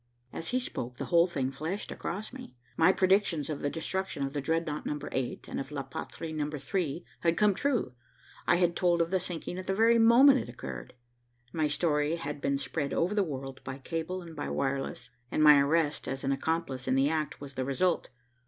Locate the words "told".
8.75-8.99